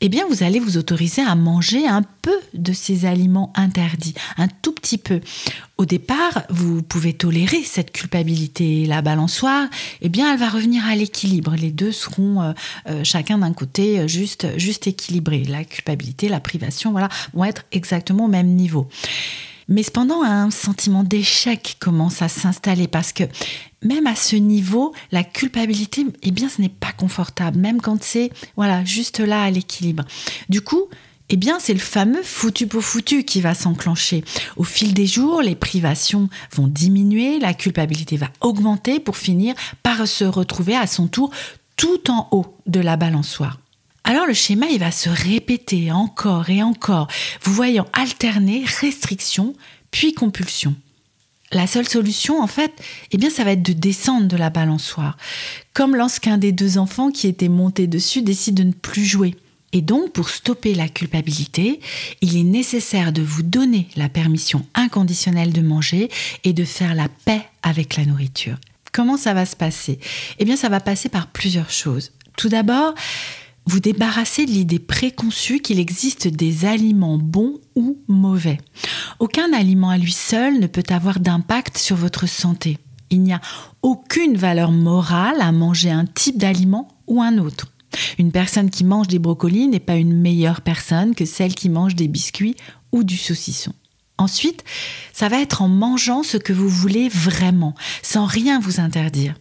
eh 0.00 0.08
bien, 0.08 0.26
vous 0.28 0.42
allez 0.42 0.60
vous 0.60 0.78
autoriser 0.78 1.22
à 1.22 1.34
manger 1.34 1.86
un 1.86 2.02
peu 2.22 2.38
de 2.54 2.72
ces 2.72 3.04
aliments 3.04 3.52
interdits, 3.54 4.14
un 4.38 4.48
tout 4.48 4.72
petit 4.72 4.98
peu. 4.98 5.20
Au 5.76 5.84
départ, 5.84 6.42
vous 6.48 6.82
pouvez 6.82 7.12
tolérer 7.12 7.62
cette 7.62 7.92
culpabilité. 7.92 8.86
La 8.86 9.02
balançoire, 9.02 9.68
eh 10.00 10.08
bien, 10.08 10.32
elle 10.32 10.38
va 10.38 10.48
revenir 10.48 10.86
à 10.86 10.94
l'équilibre. 10.94 11.54
Les 11.54 11.70
deux 11.70 11.92
seront 11.92 12.42
euh, 12.42 12.52
euh, 12.88 13.04
chacun 13.04 13.38
d'un 13.38 13.52
côté 13.52 14.08
juste, 14.08 14.58
juste 14.58 14.86
équilibrés. 14.86 15.44
La 15.44 15.64
culpabilité, 15.64 16.28
la 16.28 16.40
privation, 16.40 16.92
voilà, 16.92 17.08
vont 17.34 17.44
être 17.44 17.64
exactement 17.72 18.24
au 18.24 18.28
même 18.28 18.48
niveau. 18.48 18.88
Mais 19.70 19.84
cependant, 19.84 20.22
un 20.22 20.50
sentiment 20.50 21.04
d'échec 21.04 21.76
commence 21.78 22.22
à 22.22 22.28
s'installer 22.28 22.88
parce 22.88 23.12
que 23.12 23.24
même 23.82 24.06
à 24.06 24.16
ce 24.16 24.36
niveau, 24.36 24.92
la 25.12 25.24
culpabilité, 25.24 26.04
eh 26.22 26.32
bien, 26.32 26.48
ce 26.48 26.60
n'est 26.60 26.68
pas 26.68 26.92
confortable, 26.92 27.58
même 27.58 27.80
quand 27.80 28.02
c'est, 28.02 28.30
voilà, 28.56 28.84
juste 28.84 29.20
là 29.20 29.44
à 29.44 29.50
l'équilibre. 29.50 30.04
Du 30.48 30.60
coup, 30.60 30.88
eh 31.28 31.36
bien, 31.36 31.58
c'est 31.60 31.72
le 31.72 31.78
fameux 31.78 32.22
foutu 32.24 32.66
pour 32.66 32.82
foutu 32.82 33.22
qui 33.22 33.40
va 33.40 33.54
s'enclencher. 33.54 34.24
Au 34.56 34.64
fil 34.64 34.92
des 34.92 35.06
jours, 35.06 35.40
les 35.40 35.54
privations 35.54 36.28
vont 36.52 36.66
diminuer, 36.66 37.38
la 37.38 37.54
culpabilité 37.54 38.16
va 38.16 38.28
augmenter 38.40 38.98
pour 38.98 39.16
finir 39.16 39.54
par 39.84 40.08
se 40.08 40.24
retrouver 40.24 40.74
à 40.74 40.88
son 40.88 41.06
tour 41.06 41.30
tout 41.76 42.10
en 42.10 42.28
haut 42.32 42.56
de 42.66 42.80
la 42.80 42.96
balançoire. 42.96 43.58
Alors 44.04 44.26
le 44.26 44.34
schéma, 44.34 44.66
il 44.70 44.78
va 44.78 44.90
se 44.90 45.08
répéter 45.08 45.92
encore 45.92 46.50
et 46.50 46.62
encore, 46.62 47.08
vous 47.42 47.52
voyant 47.52 47.86
alterner 47.92 48.64
restriction 48.80 49.54
puis 49.90 50.14
compulsion. 50.14 50.74
La 51.52 51.66
seule 51.66 51.88
solution, 51.88 52.40
en 52.40 52.46
fait, 52.46 52.72
eh 53.10 53.18
bien, 53.18 53.28
ça 53.28 53.42
va 53.42 53.52
être 53.52 53.62
de 53.62 53.72
descendre 53.72 54.28
de 54.28 54.36
la 54.36 54.50
balançoire. 54.50 55.16
Comme 55.72 55.96
lorsqu'un 55.96 56.38
des 56.38 56.52
deux 56.52 56.78
enfants 56.78 57.10
qui 57.10 57.26
était 57.26 57.48
monté 57.48 57.88
dessus 57.88 58.22
décide 58.22 58.54
de 58.54 58.62
ne 58.62 58.72
plus 58.72 59.04
jouer. 59.04 59.34
Et 59.72 59.82
donc, 59.82 60.12
pour 60.12 60.30
stopper 60.30 60.74
la 60.74 60.88
culpabilité, 60.88 61.80
il 62.20 62.36
est 62.36 62.44
nécessaire 62.44 63.12
de 63.12 63.22
vous 63.22 63.42
donner 63.42 63.88
la 63.96 64.08
permission 64.08 64.64
inconditionnelle 64.74 65.52
de 65.52 65.60
manger 65.60 66.08
et 66.44 66.52
de 66.52 66.64
faire 66.64 66.94
la 66.94 67.08
paix 67.24 67.42
avec 67.62 67.96
la 67.96 68.04
nourriture. 68.04 68.56
Comment 68.92 69.16
ça 69.16 69.34
va 69.34 69.46
se 69.46 69.56
passer? 69.56 69.98
Eh 70.38 70.44
bien, 70.44 70.56
ça 70.56 70.68
va 70.68 70.80
passer 70.80 71.08
par 71.08 71.28
plusieurs 71.28 71.70
choses. 71.70 72.12
Tout 72.36 72.48
d'abord, 72.48 72.94
vous 73.66 73.80
débarrasser 73.80 74.46
de 74.46 74.50
l'idée 74.50 74.78
préconçue 74.78 75.60
qu'il 75.60 75.78
existe 75.78 76.28
des 76.28 76.64
aliments 76.64 77.18
bons 77.18 77.58
ou 77.74 77.98
mauvais. 78.08 78.58
Aucun 79.18 79.52
aliment 79.52 79.90
à 79.90 79.98
lui 79.98 80.12
seul 80.12 80.58
ne 80.58 80.66
peut 80.66 80.82
avoir 80.88 81.20
d'impact 81.20 81.78
sur 81.78 81.96
votre 81.96 82.26
santé. 82.26 82.78
Il 83.10 83.22
n'y 83.22 83.32
a 83.32 83.40
aucune 83.82 84.36
valeur 84.36 84.72
morale 84.72 85.40
à 85.40 85.52
manger 85.52 85.90
un 85.90 86.04
type 86.04 86.38
d'aliment 86.38 86.88
ou 87.06 87.22
un 87.22 87.38
autre. 87.38 87.66
Une 88.18 88.32
personne 88.32 88.70
qui 88.70 88.84
mange 88.84 89.08
des 89.08 89.18
brocolis 89.18 89.68
n'est 89.68 89.80
pas 89.80 89.96
une 89.96 90.16
meilleure 90.16 90.60
personne 90.60 91.14
que 91.14 91.24
celle 91.24 91.54
qui 91.54 91.68
mange 91.68 91.96
des 91.96 92.08
biscuits 92.08 92.56
ou 92.92 93.02
du 93.02 93.16
saucisson. 93.16 93.72
Ensuite, 94.18 94.64
ça 95.12 95.28
va 95.28 95.40
être 95.40 95.62
en 95.62 95.68
mangeant 95.68 96.22
ce 96.22 96.36
que 96.36 96.52
vous 96.52 96.68
voulez 96.68 97.08
vraiment, 97.08 97.74
sans 98.02 98.26
rien 98.26 98.60
vous 98.60 98.80
interdire 98.80 99.34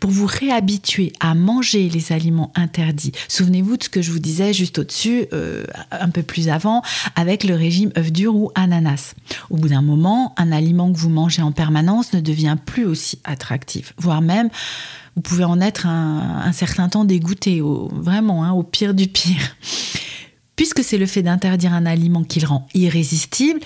pour 0.00 0.10
vous 0.10 0.26
réhabituer 0.26 1.12
à 1.20 1.34
manger 1.34 1.88
les 1.88 2.12
aliments 2.12 2.52
interdits. 2.54 3.12
Souvenez-vous 3.28 3.76
de 3.76 3.84
ce 3.84 3.88
que 3.88 4.02
je 4.02 4.10
vous 4.12 4.18
disais 4.18 4.52
juste 4.52 4.78
au-dessus, 4.78 5.26
euh, 5.32 5.64
un 5.90 6.08
peu 6.08 6.22
plus 6.22 6.48
avant, 6.48 6.82
avec 7.16 7.44
le 7.44 7.54
régime 7.54 7.92
œuf 7.96 8.12
dur 8.12 8.34
ou 8.34 8.50
ananas. 8.54 9.14
Au 9.50 9.56
bout 9.56 9.68
d'un 9.68 9.82
moment, 9.82 10.34
un 10.36 10.52
aliment 10.52 10.92
que 10.92 10.98
vous 10.98 11.10
mangez 11.10 11.42
en 11.42 11.52
permanence 11.52 12.12
ne 12.12 12.20
devient 12.20 12.56
plus 12.64 12.84
aussi 12.84 13.18
attractif, 13.24 13.94
voire 13.98 14.22
même 14.22 14.50
vous 15.14 15.20
pouvez 15.20 15.44
en 15.44 15.60
être 15.60 15.86
un, 15.86 16.52
certain 16.52 16.88
temps 16.88 17.04
dégoûté, 17.04 17.60
vraiment, 17.62 18.44
hein, 18.44 18.52
au 18.52 18.62
pire 18.62 18.94
du 18.94 19.08
pire. 19.08 19.56
Puisque 20.56 20.82
c'est 20.82 20.98
le 20.98 21.06
fait 21.06 21.22
d'interdire 21.22 21.74
un 21.74 21.86
aliment 21.86 22.24
qui 22.24 22.40
le 22.40 22.46
rend 22.46 22.66
irrésistible, 22.74 23.60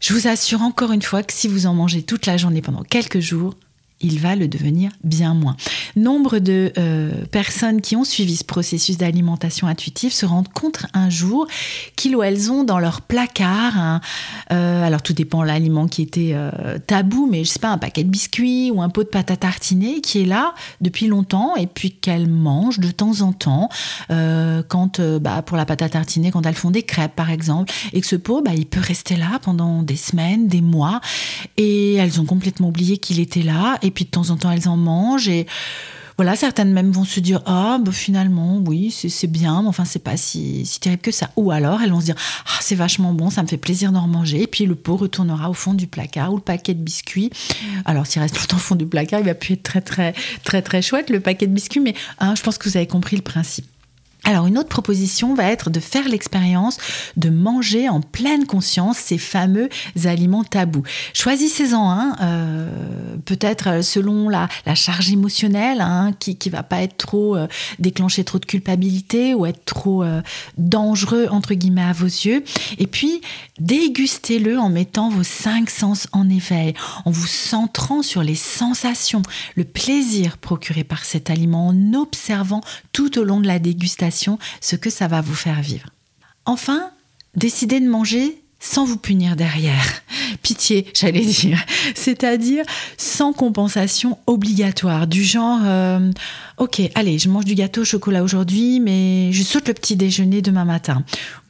je 0.00 0.12
vous 0.12 0.28
assure 0.28 0.62
encore 0.62 0.92
une 0.92 1.02
fois 1.02 1.22
que 1.22 1.32
si 1.32 1.48
vous 1.48 1.66
en 1.66 1.74
mangez 1.74 2.02
toute 2.02 2.26
la 2.26 2.36
journée 2.36 2.62
pendant 2.62 2.82
quelques 2.82 3.20
jours, 3.20 3.54
il 4.00 4.18
va 4.18 4.36
le 4.36 4.48
devenir 4.48 4.90
bien 5.02 5.34
moins. 5.34 5.56
Nombre 5.96 6.38
de 6.38 6.72
euh, 6.78 7.24
personnes 7.30 7.80
qui 7.80 7.96
ont 7.96 8.04
suivi 8.04 8.36
ce 8.36 8.44
processus 8.44 8.98
d'alimentation 8.98 9.66
intuitive 9.66 10.12
se 10.12 10.26
rendent 10.26 10.52
compte 10.52 10.84
un 10.92 11.08
jour 11.08 11.46
qu'ils 11.96 12.16
ou 12.16 12.22
elles 12.22 12.50
ont 12.50 12.64
dans 12.64 12.78
leur 12.78 13.00
placard, 13.00 14.00
euh, 14.52 14.84
alors 14.84 15.02
tout 15.02 15.12
dépend 15.12 15.42
l'aliment 15.42 15.86
qui 15.86 16.02
était 16.02 16.32
euh, 16.34 16.78
tabou, 16.86 17.28
mais 17.30 17.44
je 17.44 17.50
sais 17.50 17.58
pas, 17.58 17.70
un 17.70 17.78
paquet 17.78 18.04
de 18.04 18.10
biscuits 18.10 18.70
ou 18.70 18.82
un 18.82 18.88
pot 18.88 19.04
de 19.04 19.08
pâte 19.08 19.30
à 19.30 19.36
tartiner 19.36 20.00
qui 20.00 20.20
est 20.20 20.26
là 20.26 20.54
depuis 20.80 21.06
longtemps 21.06 21.56
et 21.56 21.66
puis 21.66 21.92
qu'elles 21.92 22.28
mangent 22.28 22.80
de 22.80 22.90
temps 22.90 23.20
en 23.22 23.32
temps, 23.32 23.68
quand 24.08 25.00
bah, 25.00 25.42
pour 25.42 25.56
la 25.56 25.64
pâte 25.64 25.82
à 25.82 25.88
tartiner, 25.88 26.30
quand 26.30 26.44
elles 26.46 26.54
font 26.54 26.70
des 26.70 26.82
crêpes 26.82 27.14
par 27.14 27.30
exemple, 27.30 27.72
et 27.92 28.00
que 28.00 28.06
ce 28.06 28.16
pot, 28.16 28.42
bah, 28.42 28.52
il 28.54 28.66
peut 28.66 28.80
rester 28.80 29.16
là 29.16 29.38
pendant 29.42 29.82
des 29.82 29.96
semaines, 29.96 30.48
des 30.48 30.60
mois, 30.60 31.00
et 31.56 31.94
elles 31.94 32.20
ont 32.20 32.24
complètement 32.24 32.68
oublié 32.68 32.98
qu'il 32.98 33.20
était 33.20 33.42
là 33.42 33.78
et 33.84 33.90
puis 33.90 34.04
de 34.04 34.10
temps 34.10 34.30
en 34.30 34.36
temps 34.36 34.50
elles 34.50 34.68
en 34.68 34.76
mangent 34.76 35.28
et 35.28 35.46
voilà, 36.16 36.36
certaines 36.36 36.72
même 36.72 36.92
vont 36.92 37.04
se 37.04 37.18
dire 37.18 37.42
ah 37.44 37.78
bah, 37.80 37.90
finalement 37.90 38.62
oui 38.64 38.92
c'est 38.92 39.26
bien, 39.26 39.62
mais 39.62 39.68
enfin 39.68 39.84
c'est 39.84 40.02
pas 40.02 40.16
si, 40.16 40.64
terrible 40.80 41.02
que 41.02 41.10
ça. 41.10 41.30
Ou 41.36 41.50
alors 41.50 41.82
elles 41.82 41.90
vont 41.90 42.00
se 42.00 42.04
dire 42.04 42.14
ah 42.46 42.58
c'est 42.60 42.76
vachement 42.76 43.12
bon, 43.12 43.30
ça 43.30 43.42
me 43.42 43.48
fait 43.48 43.56
plaisir 43.56 43.90
d'en 43.90 44.06
manger. 44.06 44.42
Et 44.42 44.46
puis 44.46 44.64
le 44.64 44.76
pot 44.76 44.96
retournera 44.96 45.50
au 45.50 45.54
fond 45.54 45.74
du 45.74 45.88
placard 45.88 46.32
ou 46.32 46.36
le 46.36 46.42
paquet 46.42 46.74
de 46.74 46.82
biscuits. 46.82 47.30
Alors 47.84 48.06
s'il 48.06 48.22
reste 48.22 48.38
longtemps 48.38 48.56
au 48.56 48.60
fond 48.60 48.76
du 48.76 48.86
placard, 48.86 49.20
il 49.20 49.26
va 49.26 49.34
plus 49.34 49.54
être 49.54 49.64
très 49.64 49.80
très 49.80 50.14
très 50.44 50.62
très 50.62 50.82
chouette 50.82 51.10
le 51.10 51.18
paquet 51.18 51.48
de 51.48 51.52
biscuits, 51.52 51.80
mais 51.80 51.94
hein, 52.20 52.34
je 52.36 52.42
pense 52.42 52.58
que 52.58 52.68
vous 52.68 52.76
avez 52.76 52.86
compris 52.86 53.16
le 53.16 53.22
principe. 53.22 53.66
Alors 54.24 54.46
une 54.46 54.56
autre 54.56 54.70
proposition 54.70 55.34
va 55.34 55.44
être 55.50 55.68
de 55.68 55.80
faire 55.80 56.08
l'expérience 56.08 56.78
de 57.16 57.28
manger 57.28 57.90
en 57.90 58.00
pleine 58.00 58.46
conscience 58.46 58.96
ces 58.96 59.18
fameux 59.18 59.68
aliments 60.04 60.44
tabous. 60.44 60.82
Choisissez-en 61.12 61.90
un, 61.90 62.16
euh, 62.22 63.16
peut-être 63.26 63.84
selon 63.84 64.30
la, 64.30 64.48
charge 64.74 65.12
émotionnelle, 65.12 65.80
hein, 65.80 66.12
qui 66.18 66.38
ne 66.46 66.50
va 66.50 66.62
pas 66.62 66.82
être 66.82 66.96
trop 66.96 67.36
euh, 67.36 67.46
déclencher 67.78 68.24
trop 68.24 68.38
de 68.38 68.46
culpabilité 68.46 69.34
ou 69.34 69.46
être 69.46 69.64
trop 69.64 70.02
euh, 70.02 70.22
dangereux 70.56 71.28
entre 71.30 71.54
guillemets 71.54 71.82
à 71.82 71.92
vos 71.92 72.06
yeux. 72.06 72.44
Et 72.78 72.86
puis 72.86 73.20
dégustez-le 73.60 74.58
en 74.58 74.70
mettant 74.70 75.10
vos 75.10 75.22
cinq 75.22 75.68
sens 75.68 76.08
en 76.12 76.30
éveil, 76.30 76.72
en 77.04 77.10
vous 77.10 77.26
centrant 77.26 78.02
sur 78.02 78.22
les 78.22 78.34
sensations, 78.34 79.22
le 79.54 79.64
plaisir 79.64 80.38
procuré 80.38 80.82
par 80.82 81.04
cet 81.04 81.28
aliment, 81.28 81.68
en 81.68 81.92
observant 81.94 82.62
tout 82.92 83.18
au 83.18 83.24
long 83.24 83.40
de 83.40 83.46
la 83.46 83.58
dégustation 83.58 84.13
ce 84.60 84.76
que 84.76 84.90
ça 84.90 85.08
va 85.08 85.20
vous 85.20 85.34
faire 85.34 85.60
vivre. 85.60 85.88
Enfin, 86.44 86.90
décidez 87.34 87.80
de 87.80 87.88
manger 87.88 88.42
sans 88.60 88.84
vous 88.84 88.96
punir 88.96 89.36
derrière. 89.36 90.02
Pitié, 90.42 90.86
j'allais 90.94 91.24
dire. 91.24 91.58
C'est-à-dire 91.94 92.64
sans 92.96 93.32
compensation 93.32 94.18
obligatoire, 94.26 95.06
du 95.06 95.22
genre, 95.22 95.60
euh, 95.64 96.10
ok, 96.58 96.82
allez, 96.94 97.18
je 97.18 97.28
mange 97.28 97.44
du 97.44 97.54
gâteau 97.54 97.82
au 97.82 97.84
chocolat 97.84 98.22
aujourd'hui, 98.22 98.80
mais 98.80 99.32
je 99.32 99.42
saute 99.42 99.68
le 99.68 99.74
petit 99.74 99.96
déjeuner 99.96 100.42
demain 100.42 100.64
matin. 100.64 101.04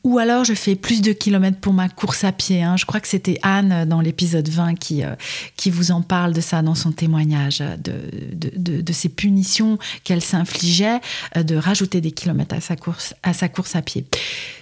Ou 0.05 0.19
alors 0.19 0.45
je 0.45 0.53
fais 0.53 0.75
plus 0.75 1.01
de 1.01 1.13
kilomètres 1.13 1.59
pour 1.59 1.73
ma 1.73 1.89
course 1.89 2.25
à 2.25 2.33
pied. 2.33 2.63
Hein. 2.63 2.77
Je 2.77 2.85
crois 2.85 3.01
que 3.01 3.09
c'était 3.09 3.39
Anne 3.43 3.73
euh, 3.73 3.87
dans 3.87 4.03
l'épisode 4.03 4.49
20 4.49 4.75
qui, 4.75 5.03
euh, 5.03 5.15
qui 5.57 5.71
vous 5.71 5.93
en 5.93 6.03
parle 6.03 6.35
de 6.35 6.43
ça 6.43 6.61
dans 6.61 6.75
son 6.75 6.93
témoignage, 6.93 7.61
de, 7.61 7.95
de, 8.33 8.83
de, 8.83 8.93
ces 8.93 9.09
punitions 9.09 9.79
qu'elle 10.05 10.21
s'infligeait 10.21 11.01
de 11.35 11.57
rajouter 11.57 12.01
des 12.03 12.11
kilomètres 12.13 12.55
à 12.55 12.61
sa, 12.61 12.77
course, 12.77 13.15
à 13.23 13.33
sa 13.33 13.49
course 13.49 13.77
à 13.77 13.83
pied. 13.83 14.05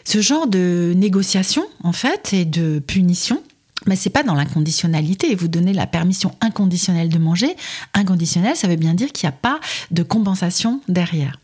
Ce 0.05 0.21
genre 0.21 0.47
de 0.47 0.93
négociation, 0.97 1.65
en 1.83 1.93
fait, 1.93 2.33
et 2.33 2.45
de 2.45 2.79
punition, 2.79 3.43
mais 3.87 3.97
c'est 3.97 4.11
pas 4.11 4.23
dans 4.23 4.35
l'inconditionnalité. 4.35 5.35
Vous 5.35 5.49
donnez 5.49 5.73
la 5.73 5.87
permission 5.87 6.35
inconditionnelle 6.41 7.09
de 7.09 7.19
manger. 7.19 7.57
Inconditionnel, 7.95 8.57
ça 8.57 8.69
veut 8.69 8.77
bien 8.77 8.95
dire 8.95 9.13
qu'il 9.13 9.29
n'y 9.29 9.35
a 9.35 9.39
pas 9.39 9.61
de 9.91 10.03
compensation 10.03 10.81
derrière. 10.89 11.39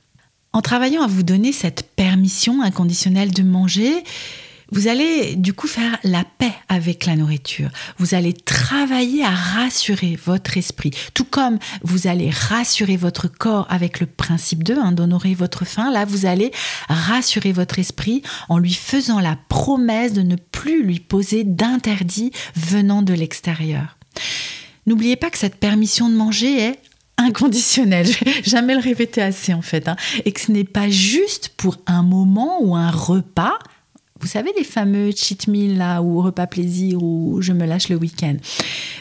En 0.53 0.63
travaillant 0.63 1.03
à 1.03 1.07
vous 1.07 1.23
donner 1.23 1.53
cette 1.53 1.91
permission 1.95 2.63
inconditionnelle 2.63 3.33
de 3.33 3.43
manger, 3.43 4.03
vous 4.71 4.89
allez 4.89 5.35
du 5.37 5.53
coup 5.53 5.67
faire 5.67 5.99
la 6.05 6.25
paix 6.25 6.53
avec 6.69 7.07
la 7.07 7.17
nourriture. 7.17 7.71
Vous 7.99 8.15
allez 8.15 8.33
travailler 8.33 9.25
à 9.25 9.31
rassurer 9.31 10.19
votre 10.25 10.57
esprit, 10.57 10.91
tout 11.15 11.25
comme 11.25 11.59
vous 11.83 12.07
allez 12.07 12.31
rassurer 12.31 12.97
votre 12.97 13.29
corps 13.29 13.67
avec 13.71 14.01
le 14.01 14.07
principe 14.07 14.65
de 14.65 14.75
hein, 14.75 14.93
d'honorer 14.93 15.35
votre 15.35 15.65
faim. 15.65 15.91
Là, 15.91 16.05
vous 16.05 16.27
allez 16.27 16.53
rassurer 16.89 17.53
votre 17.53 17.79
esprit 17.79 18.23
en 18.49 18.59
lui 18.59 18.75
faisant 18.75 19.21
la 19.21 19.39
promesse 19.49 20.13
de 20.13 20.23
ne 20.23 20.37
plus 20.37 20.83
lui 20.83 21.01
poser 21.01 21.45
d'interdit 21.45 22.33
venant 22.55 23.03
de 23.03 23.15
l'extérieur. 23.15 23.97
N'oubliez 24.87 25.17
pas 25.17 25.31
que 25.31 25.39
cette 25.39 25.57
permission 25.57 26.09
de 26.09 26.15
manger 26.15 26.61
est 26.61 26.79
inconditionnel. 27.17 28.07
Jamais 28.45 28.75
le 28.75 28.81
répéter 28.81 29.21
assez 29.23 29.53
en 29.53 29.63
fait. 29.63 29.89
Hein. 29.89 29.97
Et 30.25 30.33
que 30.33 30.41
ce 30.41 30.53
n'est 30.53 30.65
pas 30.65 30.89
juste 30.89 31.51
pour 31.57 31.77
un 31.87 32.03
moment 32.03 32.63
ou 32.63 32.77
un 32.77 32.91
repas. 32.91 33.59
Vous 34.21 34.27
savez 34.27 34.51
les 34.57 34.65
fameux 34.65 35.11
cheat 35.11 35.47
meals 35.47 35.77
là 35.79 36.03
ou 36.03 36.21
repas 36.21 36.47
plaisir 36.47 37.03
ou 37.03 37.39
je 37.41 37.53
me 37.53 37.67
lâche 37.67 37.89
le 37.89 37.97
week-end. 37.97 38.37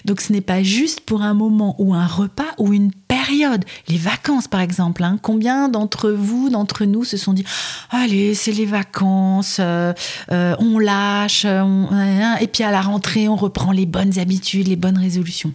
Donc 0.06 0.22
ce 0.22 0.32
n'est 0.32 0.42
pas 0.42 0.64
juste 0.64 1.02
pour 1.02 1.22
un 1.22 1.34
moment 1.34 1.76
ou 1.80 1.94
un 1.94 2.06
repas 2.06 2.54
ou 2.58 2.74
une 2.74 2.92
période. 2.92 3.66
Les 3.88 3.98
vacances 3.98 4.48
par 4.48 4.62
exemple. 4.62 5.04
Hein. 5.04 5.20
Combien 5.22 5.70
d'entre 5.70 6.12
vous, 6.12 6.50
d'entre 6.50 6.86
nous 6.86 7.04
se 7.04 7.18
sont 7.18 7.34
dit 7.34 7.46
allez 7.90 8.36
c'est 8.36 8.52
les 8.52 8.66
vacances, 8.66 9.58
euh, 9.60 9.94
euh, 10.32 10.56
on 10.60 10.80
lâche, 10.80 11.46
et 11.46 12.48
puis 12.48 12.64
à 12.64 12.72
la 12.72 12.82
rentrée 12.82 13.28
on 13.28 13.36
reprend 13.36 13.72
les 13.72 13.86
bonnes 13.86 14.20
habitudes, 14.20 14.68
les 14.68 14.76
bonnes 14.76 14.98
résolutions. 14.98 15.52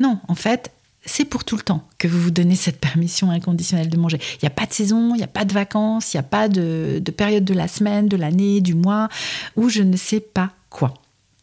Non, 0.00 0.18
en 0.28 0.34
fait 0.34 0.72
c'est 1.04 1.24
pour 1.24 1.44
tout 1.44 1.56
le 1.56 1.62
temps 1.62 1.86
que 1.98 2.06
vous 2.06 2.20
vous 2.20 2.30
donnez 2.30 2.54
cette 2.54 2.78
permission 2.78 3.30
inconditionnelle 3.30 3.88
de 3.88 3.96
manger. 3.96 4.18
Il 4.34 4.44
n'y 4.44 4.46
a 4.46 4.50
pas 4.50 4.66
de 4.66 4.72
saison, 4.72 5.14
il 5.14 5.18
n'y 5.18 5.24
a 5.24 5.28
pas 5.28 5.44
de 5.44 5.52
vacances, 5.52 6.14
il 6.14 6.16
n'y 6.16 6.20
a 6.20 6.24
pas 6.24 6.48
de, 6.48 7.02
période 7.16 7.44
de 7.44 7.54
la 7.54 7.68
semaine, 7.68 8.08
de 8.08 8.16
l'année, 8.16 8.60
du 8.60 8.74
mois, 8.74 9.08
ou 9.56 9.68
je 9.68 9.82
ne 9.82 9.96
sais 9.96 10.20
pas 10.20 10.50
quoi. 10.70 10.94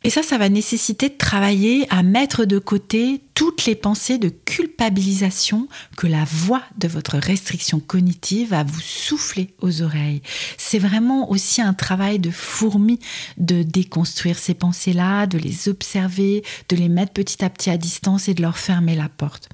Et 0.06 0.10
ça, 0.10 0.24
ça 0.24 0.38
va 0.38 0.48
nécessiter 0.48 1.10
de 1.10 1.18
travailler 1.18 1.86
à 1.90 2.04
mettre 2.04 2.46
de 2.46 2.58
côté 2.58 3.22
toutes 3.40 3.64
les 3.64 3.76
pensées 3.76 4.18
de 4.18 4.28
culpabilisation 4.28 5.70
que 5.96 6.08
la 6.08 6.26
voix 6.26 6.62
de 6.78 6.90
votre 6.90 7.18
restriction 7.18 7.80
cognitive 7.80 8.50
va 8.50 8.66
vous 8.66 8.82
souffler 8.82 9.54
aux 9.62 9.82
oreilles. 9.82 10.22
C'est 10.58 10.78
vraiment 10.78 11.32
aussi 11.32 11.62
un 11.62 11.74
travail 11.74 12.20
de 12.20 12.32
fourmi 12.32 13.00
de 13.38 13.64
déconstruire 13.64 14.38
ces 14.38 14.56
pensées-là, 14.56 15.26
de 15.26 15.38
les 15.38 15.70
observer, 15.70 16.44
de 16.68 16.76
les 16.76 16.90
mettre 16.90 17.14
petit 17.14 17.46
à 17.46 17.50
petit 17.50 17.70
à 17.70 17.78
distance 17.78 18.28
et 18.28 18.34
de 18.34 18.42
leur 18.42 18.58
fermer 18.58 18.98
la 18.98 19.08
porte. 19.08 19.48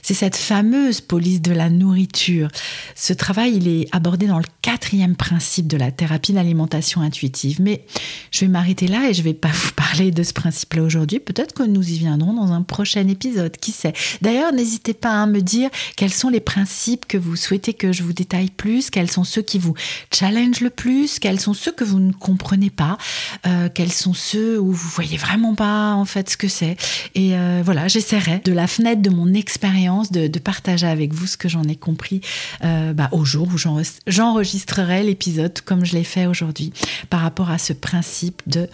C'est 0.00 0.14
cette 0.14 0.36
fameuse 0.36 1.02
police 1.02 1.42
de 1.42 1.52
la 1.52 1.68
nourriture. 1.68 2.48
Ce 2.94 3.12
travail, 3.12 3.56
il 3.56 3.68
est 3.68 3.94
abordé 3.94 4.26
dans 4.26 4.38
le 4.38 4.46
quatrième 4.62 5.16
principe 5.16 5.66
de 5.66 5.76
la 5.76 5.92
thérapie 5.92 6.32
d'alimentation 6.32 7.02
intuitive. 7.02 7.60
Mais 7.60 7.84
je 8.30 8.40
vais 8.40 8.48
m'arrêter 8.48 8.86
là 8.86 9.10
et 9.10 9.12
je 9.12 9.20
vais 9.20 9.34
pas 9.34 9.48
vous 9.52 9.72
parler 9.72 10.10
de 10.10 10.22
ce 10.22 10.32
principe-là 10.32 10.82
aujourd'hui. 10.82 11.20
Peut-être 11.20 11.52
que 11.52 11.62
nous 11.62 11.86
y 11.90 11.98
viendrons 11.98 12.32
dans 12.32 12.52
un 12.52 12.62
prochain 12.62 13.06
épisode, 13.06 13.17
qui 13.60 13.72
sait. 13.72 13.92
D'ailleurs, 14.22 14.52
n'hésitez 14.52 14.94
pas 14.94 15.22
à 15.22 15.26
me 15.26 15.40
dire 15.40 15.70
quels 15.96 16.12
sont 16.12 16.28
les 16.28 16.40
principes 16.40 17.06
que 17.06 17.18
vous 17.18 17.36
souhaitez 17.36 17.74
que 17.74 17.92
je 17.92 18.02
vous 18.02 18.12
détaille 18.12 18.50
plus, 18.50 18.90
quels 18.90 19.10
sont 19.10 19.24
ceux 19.24 19.42
qui 19.42 19.58
vous 19.58 19.74
challenge 20.12 20.60
le 20.60 20.70
plus, 20.70 21.18
quels 21.18 21.40
sont 21.40 21.54
ceux 21.54 21.72
que 21.72 21.84
vous 21.84 22.00
ne 22.00 22.12
comprenez 22.12 22.70
pas, 22.70 22.98
euh, 23.46 23.68
quels 23.72 23.92
sont 23.92 24.14
ceux 24.14 24.58
où 24.58 24.72
vous 24.72 24.88
voyez 24.88 25.16
vraiment 25.16 25.54
pas 25.54 25.94
en 25.94 26.04
fait 26.04 26.30
ce 26.30 26.36
que 26.36 26.48
c'est. 26.48 26.76
Et 27.14 27.34
euh, 27.34 27.62
voilà, 27.64 27.88
j'essaierai 27.88 28.40
de 28.44 28.52
la 28.52 28.66
fenêtre 28.66 29.02
de 29.02 29.10
mon 29.10 29.34
expérience 29.34 30.10
de, 30.12 30.38
partager 30.38 30.86
avec 30.86 31.12
vous 31.12 31.26
ce 31.26 31.36
que 31.36 31.48
j'en 31.48 31.64
ai 31.64 31.74
compris 31.74 32.20
euh, 32.64 32.92
bah, 32.92 33.08
au 33.10 33.24
jour 33.24 33.48
où 33.52 33.58
j'enregistrerai 34.06 35.02
l'épisode 35.02 35.60
comme 35.62 35.84
je 35.84 35.94
l'ai 35.94 36.04
fait 36.04 36.26
aujourd'hui 36.26 36.72
par 37.10 37.20
rapport 37.20 37.50
à 37.50 37.58
ce 37.58 37.72
principe 37.72 38.40
de 38.46 38.68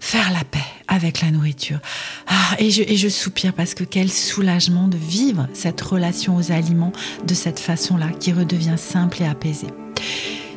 faire 0.00 0.32
la 0.32 0.44
paix 0.44 0.58
avec 0.88 1.20
la 1.20 1.30
nourriture. 1.30 1.78
Ah, 2.26 2.56
et, 2.58 2.70
je, 2.70 3.08
soupire 3.08 3.52
parce 3.52 3.74
que 3.74 3.84
quel 3.84 4.10
soulagement 4.10 4.88
de 4.88 4.96
vivre 4.96 5.48
cette 5.52 5.80
relation 5.80 6.36
aux 6.36 6.52
aliments 6.52 6.92
de 7.26 7.34
cette 7.34 7.60
façon-là 7.60 8.08
qui 8.20 8.32
redevient 8.32 8.78
simple 8.78 9.22
et 9.22 9.26
apaisée. 9.26 9.68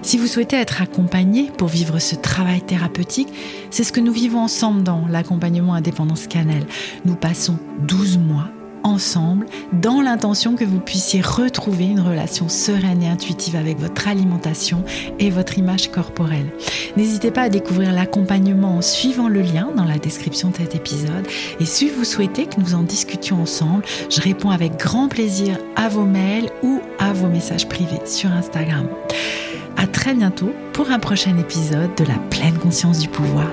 Si 0.01 0.17
vous 0.17 0.27
souhaitez 0.27 0.55
être 0.55 0.81
accompagné 0.81 1.51
pour 1.57 1.67
vivre 1.67 1.99
ce 1.99 2.15
travail 2.15 2.61
thérapeutique, 2.61 3.27
c'est 3.69 3.83
ce 3.83 3.91
que 3.91 3.99
nous 3.99 4.13
vivons 4.13 4.39
ensemble 4.39 4.83
dans 4.83 5.05
l'accompagnement 5.07 5.73
Indépendance 5.73 6.27
Cannelle. 6.27 6.65
Nous 7.05 7.15
passons 7.15 7.59
12 7.81 8.17
mois 8.17 8.49
ensemble 8.83 9.45
dans 9.73 10.01
l'intention 10.01 10.55
que 10.55 10.65
vous 10.65 10.79
puissiez 10.79 11.21
retrouver 11.21 11.85
une 11.85 11.99
relation 11.99 12.49
sereine 12.49 13.03
et 13.03 13.07
intuitive 13.07 13.55
avec 13.55 13.79
votre 13.79 14.07
alimentation 14.07 14.83
et 15.19 15.29
votre 15.29 15.57
image 15.57 15.91
corporelle. 15.91 16.51
N'hésitez 16.97 17.31
pas 17.31 17.43
à 17.43 17.49
découvrir 17.49 17.93
l'accompagnement 17.93 18.77
en 18.77 18.81
suivant 18.81 19.29
le 19.29 19.41
lien 19.41 19.69
dans 19.75 19.85
la 19.85 19.97
description 19.97 20.49
de 20.49 20.57
cet 20.57 20.75
épisode 20.75 21.27
et 21.59 21.65
si 21.65 21.89
vous 21.89 22.03
souhaitez 22.03 22.45
que 22.45 22.59
nous 22.59 22.73
en 22.73 22.83
discutions 22.83 23.41
ensemble, 23.41 23.83
je 24.09 24.21
réponds 24.21 24.49
avec 24.49 24.77
grand 24.77 25.07
plaisir 25.07 25.57
à 25.75 25.89
vos 25.89 26.05
mails 26.05 26.49
ou 26.63 26.79
à 26.99 27.13
vos 27.13 27.27
messages 27.27 27.67
privés 27.67 28.01
sur 28.05 28.31
Instagram. 28.31 28.87
À 29.77 29.87
très 29.87 30.13
bientôt 30.13 30.51
pour 30.73 30.91
un 30.91 30.99
prochain 30.99 31.37
épisode 31.37 31.95
de 31.95 32.03
la 32.03 32.17
pleine 32.29 32.57
conscience 32.57 32.99
du 32.99 33.07
pouvoir. 33.07 33.47